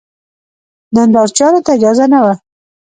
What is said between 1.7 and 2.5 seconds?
اجازه نه وه.